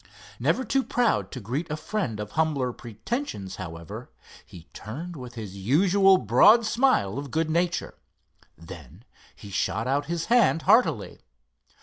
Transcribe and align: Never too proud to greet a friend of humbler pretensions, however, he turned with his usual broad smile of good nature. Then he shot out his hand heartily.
Never 0.39 0.63
too 0.63 0.81
proud 0.81 1.31
to 1.31 1.39
greet 1.39 1.69
a 1.69 1.77
friend 1.77 2.19
of 2.19 2.31
humbler 2.31 2.73
pretensions, 2.73 3.57
however, 3.57 4.09
he 4.43 4.63
turned 4.73 5.15
with 5.15 5.35
his 5.35 5.55
usual 5.55 6.17
broad 6.17 6.65
smile 6.65 7.19
of 7.19 7.29
good 7.29 7.51
nature. 7.51 7.93
Then 8.57 9.03
he 9.35 9.51
shot 9.51 9.85
out 9.87 10.07
his 10.07 10.25
hand 10.25 10.63
heartily. 10.63 11.21